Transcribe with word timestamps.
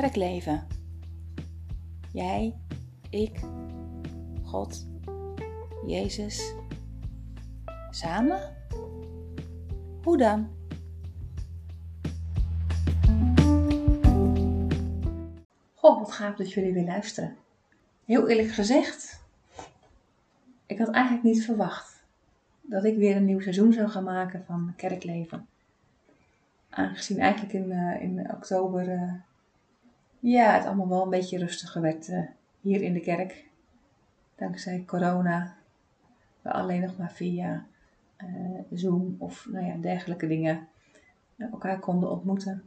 Kerkleven. 0.00 0.66
Jij, 2.12 2.54
ik, 3.10 3.40
God, 4.44 4.86
Jezus. 5.86 6.54
Samen? 7.90 8.56
Hoe 10.02 10.16
dan? 10.16 10.48
Goh, 15.74 15.98
wat 15.98 16.12
gaaf 16.12 16.36
dat 16.36 16.52
jullie 16.52 16.72
weer 16.72 16.84
luisteren. 16.84 17.36
Heel 18.04 18.28
eerlijk 18.28 18.50
gezegd, 18.50 19.24
ik 20.66 20.78
had 20.78 20.90
eigenlijk 20.90 21.24
niet 21.24 21.44
verwacht 21.44 22.04
dat 22.60 22.84
ik 22.84 22.96
weer 22.96 23.16
een 23.16 23.24
nieuw 23.24 23.40
seizoen 23.40 23.72
zou 23.72 23.88
gaan 23.88 24.04
maken 24.04 24.44
van 24.46 24.72
Kerkleven. 24.76 25.46
Aangezien 26.70 27.18
eigenlijk 27.18 27.52
in, 27.52 27.70
uh, 27.70 28.02
in 28.02 28.30
oktober 28.30 28.88
uh, 28.88 29.12
ja, 30.20 30.54
het 30.54 30.66
allemaal 30.66 30.88
wel 30.88 31.02
een 31.02 31.10
beetje 31.10 31.38
rustiger 31.38 31.80
werd 31.80 32.08
uh, 32.08 32.26
hier 32.60 32.82
in 32.82 32.92
de 32.92 33.00
kerk. 33.00 33.44
Dankzij 34.34 34.84
corona. 34.86 35.56
We 36.42 36.52
alleen 36.52 36.80
nog 36.80 36.96
maar 36.96 37.12
via 37.12 37.66
Zoom 38.70 39.16
of 39.18 39.46
nou 39.50 39.66
ja, 39.66 39.76
dergelijke 39.76 40.26
dingen 40.26 40.68
elkaar 41.36 41.78
konden 41.78 42.10
ontmoeten. 42.10 42.62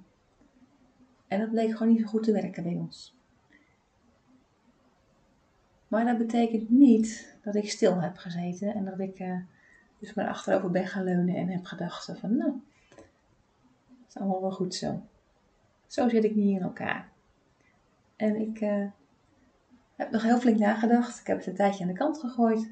En 1.27 1.39
dat 1.39 1.51
bleek 1.51 1.71
gewoon 1.77 1.93
niet 1.93 2.01
zo 2.01 2.07
goed 2.07 2.23
te 2.23 2.31
werken 2.31 2.63
bij 2.63 2.75
ons. 2.75 3.17
Maar 5.87 6.05
dat 6.05 6.17
betekent 6.17 6.69
niet 6.69 7.35
dat 7.43 7.55
ik 7.55 7.69
stil 7.69 8.01
heb 8.01 8.17
gezeten 8.17 8.73
en 8.73 8.85
dat 8.85 8.99
ik 8.99 9.23
dus 9.99 10.13
maar 10.13 10.27
achterover 10.27 10.71
ben 10.71 10.87
gaan 10.87 11.03
leunen 11.03 11.35
en 11.35 11.47
heb 11.47 11.65
gedacht 11.65 12.11
van 12.19 12.37
nou, 12.37 12.51
het 12.95 14.07
is 14.07 14.17
allemaal 14.17 14.41
wel 14.41 14.51
goed 14.51 14.75
zo. 14.75 15.01
Zo 15.87 16.09
zit 16.09 16.23
ik 16.23 16.35
niet 16.35 16.57
in 16.57 16.61
elkaar. 16.61 17.09
En 18.19 18.35
ik 18.35 18.61
uh, 18.61 18.85
heb 19.95 20.11
nog 20.11 20.23
heel 20.23 20.39
flink 20.39 20.59
nagedacht. 20.59 21.19
Ik 21.19 21.27
heb 21.27 21.37
het 21.37 21.47
een 21.47 21.55
tijdje 21.55 21.81
aan 21.81 21.89
de 21.89 21.97
kant 21.97 22.19
gegooid. 22.19 22.71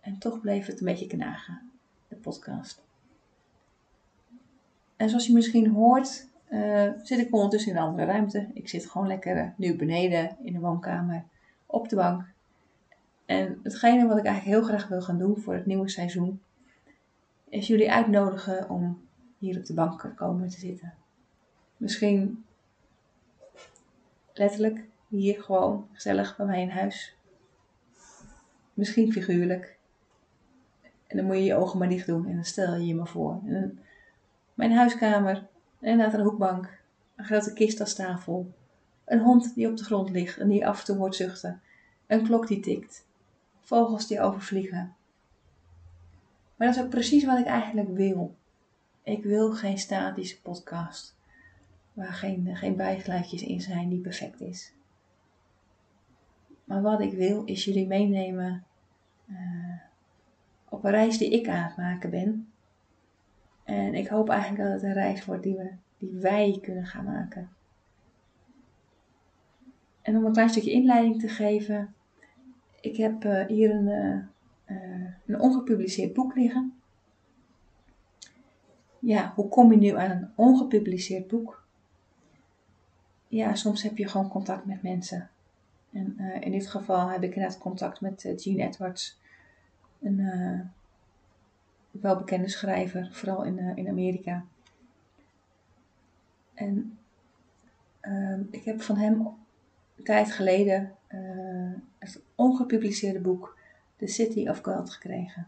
En 0.00 0.18
toch 0.18 0.40
bleef 0.40 0.66
het 0.66 0.80
een 0.80 0.86
beetje 0.86 1.06
knagen, 1.06 1.70
de 2.08 2.16
podcast. 2.16 2.84
En 4.96 5.08
zoals 5.08 5.26
je 5.26 5.32
misschien 5.32 5.70
hoort, 5.70 6.28
uh, 6.50 6.90
zit 7.02 7.18
ik 7.18 7.34
ondertussen 7.34 7.70
in 7.70 7.76
een 7.76 7.82
andere 7.82 8.06
ruimte. 8.06 8.50
Ik 8.52 8.68
zit 8.68 8.90
gewoon 8.90 9.06
lekker 9.06 9.54
nu 9.56 9.76
beneden 9.76 10.36
in 10.42 10.52
de 10.52 10.58
woonkamer 10.58 11.24
op 11.66 11.88
de 11.88 11.96
bank 11.96 12.34
en 13.26 13.60
hetgene 13.62 14.06
wat 14.06 14.18
ik 14.18 14.24
eigenlijk 14.24 14.56
heel 14.56 14.68
graag 14.68 14.88
wil 14.88 15.02
gaan 15.02 15.18
doen 15.18 15.36
voor 15.36 15.54
het 15.54 15.66
nieuwe 15.66 15.88
seizoen, 15.88 16.40
is 17.48 17.66
jullie 17.66 17.92
uitnodigen 17.92 18.70
om 18.70 19.00
hier 19.38 19.58
op 19.58 19.64
de 19.64 19.74
bank 19.74 20.00
te 20.00 20.14
komen 20.14 20.48
te 20.48 20.58
zitten. 20.58 20.94
Misschien 21.76 22.44
letterlijk 24.38 24.84
hier 25.08 25.42
gewoon 25.42 25.88
gezellig 25.92 26.36
bij 26.36 26.46
mij 26.46 26.62
in 26.62 26.68
huis. 26.68 27.16
Misschien 28.74 29.12
figuurlijk. 29.12 29.78
En 31.06 31.16
dan 31.16 31.26
moet 31.26 31.36
je 31.36 31.42
je 31.42 31.54
ogen 31.54 31.78
maar 31.78 31.88
dicht 31.88 32.06
doen 32.06 32.26
en 32.26 32.34
dan 32.34 32.44
stel 32.44 32.74
je 32.74 32.86
je 32.86 32.94
me 32.94 33.06
voor. 33.06 33.40
Mijn 34.54 34.72
huiskamer, 34.72 35.46
inderdaad 35.80 36.14
een 36.14 36.24
hoekbank, 36.24 36.80
een 37.16 37.24
grote 37.24 37.52
kist 37.52 37.80
als 37.80 37.94
tafel, 37.94 38.52
een 39.04 39.20
hond 39.20 39.54
die 39.54 39.68
op 39.68 39.76
de 39.76 39.84
grond 39.84 40.10
ligt 40.10 40.38
en 40.38 40.48
die 40.48 40.66
af 40.66 40.78
en 40.78 40.84
toe 40.84 40.96
hoort 40.96 41.14
zuchten, 41.14 41.60
een 42.06 42.24
klok 42.24 42.46
die 42.46 42.60
tikt, 42.60 43.06
vogels 43.60 44.06
die 44.06 44.20
overvliegen. 44.20 44.94
Maar 46.56 46.66
dat 46.66 46.76
is 46.76 46.82
ook 46.82 46.90
precies 46.90 47.24
wat 47.24 47.38
ik 47.38 47.46
eigenlijk 47.46 47.88
wil. 47.88 48.36
Ik 49.02 49.24
wil 49.24 49.52
geen 49.52 49.78
statische 49.78 50.40
podcast 50.40 51.15
waar 51.96 52.12
geen, 52.12 52.56
geen 52.56 52.76
bijgeluidjes 52.76 53.42
in 53.42 53.60
zijn 53.60 53.88
die 53.88 54.00
perfect 54.00 54.40
is. 54.40 54.72
Maar 56.64 56.82
wat 56.82 57.00
ik 57.00 57.12
wil 57.12 57.44
is 57.44 57.64
jullie 57.64 57.86
meenemen 57.86 58.64
uh, 59.30 59.80
op 60.68 60.84
een 60.84 60.90
reis 60.90 61.18
die 61.18 61.30
ik 61.30 61.48
aan 61.48 61.64
het 61.64 61.76
maken 61.76 62.10
ben. 62.10 62.48
En 63.64 63.94
ik 63.94 64.08
hoop 64.08 64.28
eigenlijk 64.28 64.62
dat 64.62 64.72
het 64.72 64.82
een 64.82 64.92
reis 64.92 65.24
wordt 65.24 65.42
die, 65.42 65.56
we, 65.56 65.72
die 65.98 66.10
wij 66.10 66.58
kunnen 66.62 66.86
gaan 66.86 67.04
maken. 67.04 67.50
En 70.02 70.16
om 70.16 70.24
een 70.24 70.32
klein 70.32 70.50
stukje 70.50 70.72
inleiding 70.72 71.20
te 71.20 71.28
geven, 71.28 71.94
ik 72.80 72.96
heb 72.96 73.24
uh, 73.24 73.46
hier 73.46 73.70
een, 73.70 73.86
uh, 74.66 75.06
een 75.26 75.40
ongepubliceerd 75.40 76.12
boek 76.12 76.34
liggen. 76.34 76.74
Ja, 78.98 79.32
hoe 79.34 79.48
kom 79.48 79.72
je 79.72 79.78
nu 79.78 79.96
aan 79.96 80.10
een 80.10 80.30
ongepubliceerd 80.34 81.28
boek? 81.28 81.64
Ja, 83.28 83.54
soms 83.54 83.82
heb 83.82 83.96
je 83.96 84.08
gewoon 84.08 84.28
contact 84.28 84.64
met 84.64 84.82
mensen. 84.82 85.30
En 85.92 86.18
in 86.40 86.52
dit 86.52 86.66
geval 86.66 87.08
heb 87.08 87.22
ik 87.22 87.34
inderdaad 87.34 87.58
contact 87.58 88.00
met 88.00 88.34
Jean 88.36 88.58
Edwards, 88.58 89.20
een 90.00 90.70
welbekende 91.90 92.48
schrijver, 92.48 93.08
vooral 93.12 93.44
in, 93.44 93.58
in 93.58 93.88
Amerika. 93.88 94.44
En 96.54 96.98
ehm, 98.00 98.40
ik 98.50 98.64
heb 98.64 98.82
van 98.82 98.96
hem 98.96 99.26
een 99.96 100.04
tijd 100.04 100.32
geleden 100.32 100.94
het 101.98 102.22
ongepubliceerde 102.34 103.20
boek 103.20 103.58
The 103.96 104.06
City 104.06 104.48
of 104.48 104.60
God 104.62 104.90
gekregen. 104.90 105.46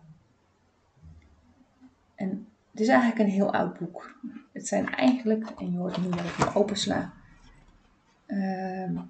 En 2.15 2.47
het 2.71 2.81
is 2.81 2.89
eigenlijk 2.89 3.21
een 3.21 3.35
heel 3.35 3.53
oud 3.53 3.79
boek. 3.79 4.15
Het 4.53 4.67
zijn 4.67 4.87
eigenlijk, 4.87 5.51
en 5.51 5.73
je 5.73 5.79
hoort 5.79 6.03
nu 6.03 6.09
dat 6.09 6.21
ik 6.21 6.35
hem 6.35 6.55
opensla, 6.55 7.13
uh, 8.29 9.01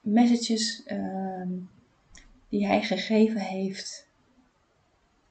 messages 0.00 0.82
uh, 0.86 1.46
die 2.48 2.66
hij 2.66 2.82
gegeven 2.82 3.40
heeft 3.40 4.08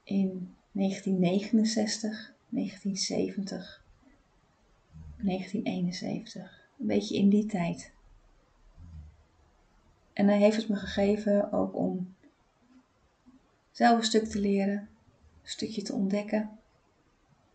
in 0.03 0.55
1969, 0.71 2.33
1970, 2.49 3.83
1971. 5.17 6.67
Een 6.79 6.87
beetje 6.87 7.15
in 7.15 7.29
die 7.29 7.45
tijd. 7.45 7.91
En 10.13 10.27
hij 10.27 10.37
heeft 10.37 10.57
het 10.57 10.69
me 10.69 10.75
gegeven 10.75 11.51
ook 11.51 11.75
om 11.75 12.15
zelf 13.71 13.97
een 13.97 14.03
stuk 14.03 14.25
te 14.25 14.39
leren, 14.39 14.77
een 15.41 15.49
stukje 15.49 15.81
te 15.81 15.93
ontdekken. 15.93 16.49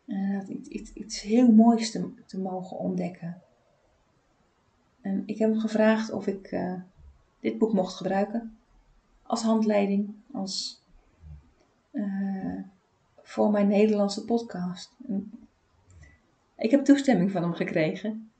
En 0.06 0.74
iets, 0.76 0.92
iets, 0.92 1.20
heel 1.20 1.52
moois 1.52 1.90
te, 1.90 2.38
mogen 2.38 2.78
ontdekken. 2.78 3.42
En 5.04 5.22
ik 5.26 5.38
heb 5.38 5.50
hem 5.50 5.60
gevraagd 5.60 6.12
of 6.12 6.26
ik 6.26 6.52
uh, 6.52 6.74
dit 7.40 7.58
boek 7.58 7.72
mocht 7.72 7.94
gebruiken 7.94 8.56
als 9.22 9.42
handleiding, 9.42 10.14
als 10.32 10.82
uh, 11.92 12.60
voor 13.22 13.50
mijn 13.50 13.68
Nederlandse 13.68 14.24
podcast. 14.24 14.96
Ik 16.56 16.70
heb 16.70 16.84
toestemming 16.84 17.30
van 17.30 17.42
hem 17.42 17.52
gekregen. 17.52 18.30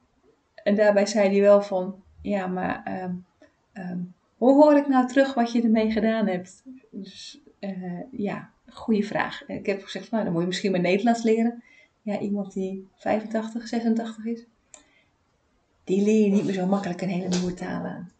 En 0.54 0.74
daarbij 0.74 1.06
zei 1.06 1.28
hij 1.28 1.40
wel 1.40 1.62
van, 1.62 2.02
ja, 2.20 2.46
maar 2.46 3.02
um, 3.04 3.24
um, 3.72 4.14
hoe 4.36 4.54
hoor 4.54 4.76
ik 4.76 4.88
nou 4.88 5.06
terug 5.06 5.34
wat 5.34 5.52
je 5.52 5.62
ermee 5.62 5.90
gedaan 5.90 6.26
hebt? 6.26 6.62
Dus 6.90 7.40
uh, 7.60 8.00
ja, 8.10 8.50
goede 8.68 9.02
vraag. 9.02 9.46
Ik 9.46 9.66
heb 9.66 9.82
gezegd, 9.82 10.10
nou, 10.10 10.24
dan 10.24 10.32
moet 10.32 10.42
je 10.42 10.48
misschien 10.48 10.70
maar 10.70 10.80
Nederlands 10.80 11.22
leren. 11.22 11.62
Ja, 12.02 12.18
iemand 12.18 12.52
die 12.52 12.88
85, 12.94 13.68
86 13.68 14.24
is, 14.24 14.46
die 15.84 16.02
leer 16.02 16.24
je 16.24 16.30
niet 16.30 16.44
meer 16.44 16.54
zo 16.54 16.66
makkelijk 16.66 17.00
een 17.00 17.08
hele 17.08 17.28
nieuwe 17.28 17.54
taal 17.54 17.84
aan. 17.84 18.10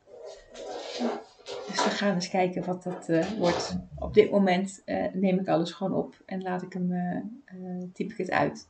Dus 1.66 1.84
we 1.84 1.91
gaan 1.91 2.14
eens 2.14 2.28
kijken 2.28 2.64
wat 2.64 2.82
dat 2.82 3.08
uh, 3.08 3.30
wordt. 3.30 3.76
Op 3.98 4.14
dit 4.14 4.30
moment 4.30 4.82
uh, 4.86 5.06
neem 5.12 5.38
ik 5.38 5.48
alles 5.48 5.72
gewoon 5.72 5.94
op 5.94 6.22
en 6.26 6.43
laat 6.43 6.62
ik 6.62 6.72
hem, 6.72 6.93
typ 7.93 8.11
ik 8.11 8.16
het 8.16 8.31
uit. 8.31 8.69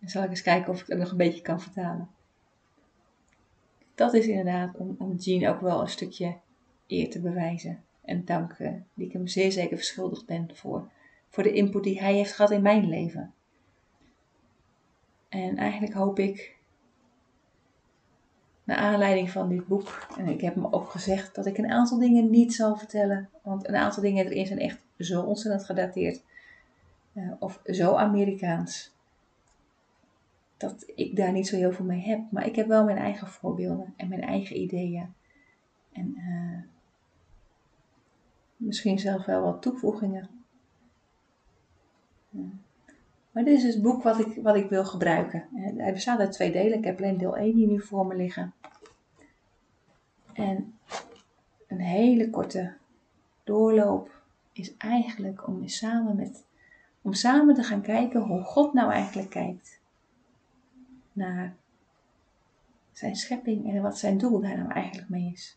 En 0.00 0.08
zal 0.08 0.22
ik 0.22 0.30
eens 0.30 0.42
kijken 0.42 0.72
of 0.72 0.80
ik 0.80 0.86
het 0.86 0.98
nog 0.98 1.10
een 1.10 1.16
beetje 1.16 1.42
kan 1.42 1.60
vertalen 1.60 2.08
dat 3.94 4.14
is 4.14 4.26
inderdaad 4.26 4.76
om, 4.76 4.94
om 4.98 5.14
Jean 5.14 5.54
ook 5.54 5.60
wel 5.60 5.80
een 5.80 5.88
stukje 5.88 6.36
eer 6.86 7.10
te 7.10 7.20
bewijzen. 7.20 7.84
En 8.04 8.24
dank 8.24 8.56
die 8.94 9.06
ik 9.06 9.12
hem 9.12 9.26
zeer 9.26 9.52
zeker 9.52 9.76
verschuldigd 9.76 10.26
ben 10.26 10.50
voor, 10.52 10.90
voor 11.28 11.42
de 11.42 11.52
input 11.52 11.82
die 11.82 12.00
hij 12.00 12.14
heeft 12.14 12.32
gehad 12.32 12.50
in 12.50 12.62
mijn 12.62 12.88
leven. 12.88 13.32
En 15.28 15.56
eigenlijk 15.56 15.94
hoop 15.94 16.18
ik, 16.18 16.56
aanleiding 18.76 19.30
van 19.30 19.48
dit 19.48 19.66
boek, 19.66 20.06
en 20.18 20.28
ik 20.28 20.40
heb 20.40 20.54
hem 20.54 20.66
ook 20.66 20.90
gezegd 20.90 21.34
dat 21.34 21.46
ik 21.46 21.58
een 21.58 21.70
aantal 21.70 21.98
dingen 21.98 22.30
niet 22.30 22.54
zal 22.54 22.76
vertellen, 22.76 23.28
want 23.42 23.68
een 23.68 23.76
aantal 23.76 24.02
dingen 24.02 24.26
erin 24.26 24.46
zijn 24.46 24.58
echt 24.58 24.84
zo 24.98 25.22
ontzettend 25.22 25.64
gedateerd. 25.64 26.22
Uh, 27.14 27.32
of 27.38 27.60
zo 27.64 27.94
Amerikaans 27.94 28.92
dat 30.62 30.92
ik 30.94 31.16
daar 31.16 31.32
niet 31.32 31.48
zo 31.48 31.56
heel 31.56 31.72
veel 31.72 31.84
mee 31.84 32.00
heb. 32.00 32.20
Maar 32.30 32.46
ik 32.46 32.56
heb 32.56 32.66
wel 32.66 32.84
mijn 32.84 32.98
eigen 32.98 33.26
voorbeelden 33.26 33.94
en 33.96 34.08
mijn 34.08 34.22
eigen 34.22 34.60
ideeën. 34.60 35.14
En 35.92 36.14
uh, 36.16 36.62
misschien 38.56 38.98
zelf 38.98 39.24
wel 39.24 39.42
wat 39.42 39.62
toevoegingen. 39.62 40.28
Maar 43.32 43.44
dit 43.44 43.58
is 43.58 43.74
het 43.74 43.82
boek 43.82 44.02
wat 44.02 44.18
ik, 44.18 44.42
wat 44.42 44.56
ik 44.56 44.68
wil 44.68 44.84
gebruiken. 44.84 45.48
Hij 45.76 45.92
bestaat 45.92 46.18
uit 46.18 46.32
twee 46.32 46.52
delen. 46.52 46.78
Ik 46.78 46.84
heb 46.84 46.98
alleen 46.98 47.18
deel 47.18 47.36
1 47.36 47.54
hier 47.54 47.66
nu 47.66 47.80
voor 47.80 48.06
me 48.06 48.14
liggen. 48.14 48.52
En 50.32 50.78
een 51.66 51.80
hele 51.80 52.30
korte 52.30 52.74
doorloop 53.44 54.20
is 54.52 54.76
eigenlijk 54.76 55.46
om 55.46 55.68
samen, 55.68 56.16
met, 56.16 56.44
om 57.02 57.12
samen 57.12 57.54
te 57.54 57.62
gaan 57.62 57.82
kijken 57.82 58.20
hoe 58.20 58.42
God 58.42 58.72
nou 58.72 58.92
eigenlijk 58.92 59.30
kijkt 59.30 59.80
naar 61.12 61.54
zijn 62.92 63.16
schepping 63.16 63.74
en 63.74 63.82
wat 63.82 63.98
zijn 63.98 64.18
doel 64.18 64.40
daar 64.40 64.56
nou 64.56 64.70
eigenlijk 64.70 65.08
mee 65.08 65.30
is. 65.32 65.56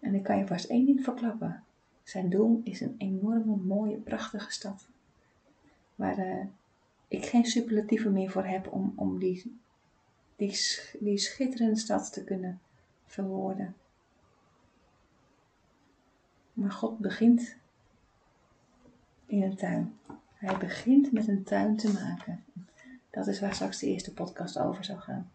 En 0.00 0.14
ik 0.14 0.22
kan 0.22 0.38
je 0.38 0.46
vast 0.46 0.64
één 0.64 0.86
ding 0.86 1.04
verklappen. 1.04 1.62
Zijn 2.02 2.30
doel 2.30 2.60
is 2.64 2.80
een 2.80 2.94
enorme, 2.98 3.56
mooie, 3.56 3.96
prachtige 3.96 4.50
stad. 4.50 4.88
Waar 6.02 6.18
uh, 6.18 6.44
ik 7.08 7.26
geen 7.26 7.44
superlatieven 7.44 8.12
meer 8.12 8.30
voor 8.30 8.44
heb 8.44 8.72
om, 8.72 8.92
om 8.96 9.18
die, 9.18 9.60
die, 10.36 10.80
die 11.00 11.18
schitterende 11.18 11.78
stad 11.78 12.12
te 12.12 12.24
kunnen 12.24 12.60
verwoorden. 13.06 13.74
Maar 16.52 16.70
God 16.70 16.98
begint 16.98 17.56
in 19.26 19.42
een 19.42 19.56
tuin. 19.56 19.98
Hij 20.34 20.56
begint 20.58 21.12
met 21.12 21.28
een 21.28 21.42
tuin 21.42 21.76
te 21.76 21.92
maken. 21.92 22.44
Dat 23.10 23.26
is 23.26 23.40
waar 23.40 23.54
straks 23.54 23.78
de 23.78 23.86
eerste 23.86 24.12
podcast 24.12 24.58
over 24.58 24.84
zou 24.84 24.98
gaan. 24.98 25.30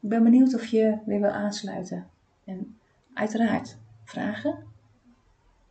Ik 0.00 0.08
ben 0.08 0.22
benieuwd 0.22 0.54
of 0.54 0.66
je 0.66 0.98
weer 1.06 1.20
wil 1.20 1.30
aansluiten. 1.30 2.08
En 2.44 2.78
uiteraard, 3.14 3.76
vragen? 4.04 4.66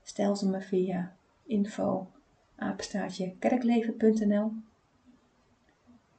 Stel 0.03 0.35
ze 0.35 0.47
me 0.47 0.61
via 0.61 1.15
info 1.45 2.11
apenstaartje 2.61 3.35
kerkleven.nl 3.39 4.51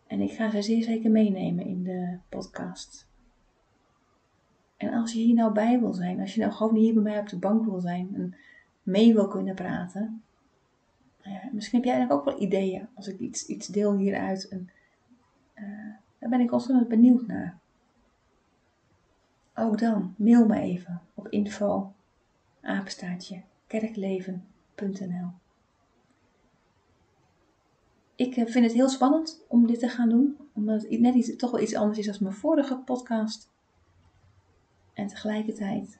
en 0.06 0.20
ik 0.20 0.32
ga 0.32 0.50
ze 0.50 0.62
zeer 0.62 0.82
zeker 0.82 1.10
meenemen 1.10 1.64
in 1.64 1.82
de 1.82 2.18
podcast. 2.28 3.08
En 4.76 4.92
als 4.92 5.12
je 5.12 5.18
hier 5.18 5.34
nou 5.34 5.52
bij 5.52 5.80
wil 5.80 5.92
zijn, 5.92 6.20
als 6.20 6.34
je 6.34 6.40
nou 6.40 6.52
gewoon 6.52 6.74
hier 6.74 6.94
bij 6.94 7.02
mij 7.02 7.18
op 7.18 7.28
de 7.28 7.38
bank 7.38 7.64
wil 7.64 7.80
zijn 7.80 8.14
en 8.14 8.34
mee 8.82 9.14
wil 9.14 9.28
kunnen 9.28 9.54
praten, 9.54 10.22
nou 11.22 11.36
ja, 11.36 11.48
misschien 11.52 11.78
heb 11.78 11.88
jij 11.88 12.10
ook 12.10 12.24
wel 12.24 12.40
ideeën 12.40 12.88
als 12.94 13.06
ik 13.06 13.18
iets, 13.18 13.46
iets 13.46 13.66
deel 13.66 13.96
hieruit. 13.96 14.48
En, 14.48 14.70
uh, 15.54 15.94
daar 16.18 16.30
ben 16.30 16.40
ik 16.40 16.52
ontzettend 16.52 16.88
benieuwd 16.88 17.26
naar. 17.26 17.58
Ook 19.54 19.78
dan, 19.78 20.14
mail 20.16 20.46
me 20.46 20.60
even 20.60 21.00
op 21.14 21.28
info 21.28 21.92
kerkleven.nl 23.66 25.41
Ik 28.22 28.36
eh, 28.36 28.46
vind 28.46 28.64
het 28.64 28.74
heel 28.74 28.88
spannend 28.88 29.44
om 29.48 29.66
dit 29.66 29.78
te 29.78 29.88
gaan 29.88 30.08
doen, 30.08 30.36
omdat 30.52 30.82
het 30.82 31.00
net 31.00 31.14
iets, 31.14 31.36
toch 31.36 31.50
wel 31.50 31.60
iets 31.60 31.74
anders 31.74 31.98
is 31.98 32.08
dan 32.08 32.20
mijn 32.20 32.34
vorige 32.34 32.76
podcast. 32.76 33.50
En 34.92 35.06
tegelijkertijd 35.06 35.98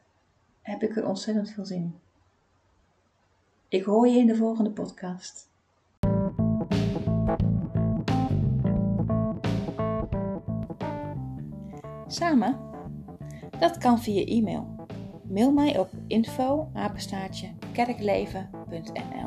heb 0.60 0.82
ik 0.82 0.96
er 0.96 1.06
ontzettend 1.06 1.50
veel 1.50 1.64
zin 1.64 1.82
in. 1.82 1.94
Ik 3.68 3.84
hoor 3.84 4.08
je 4.08 4.18
in 4.18 4.26
de 4.26 4.36
volgende 4.36 4.70
podcast. 4.70 5.50
Samen? 12.06 12.58
Dat 13.58 13.78
kan 13.78 14.00
via 14.00 14.24
e-mail. 14.24 14.86
Mail 15.28 15.52
mij 15.52 15.78
op 15.78 15.90
info 16.06 16.70
kerkleven.nl 17.72 19.21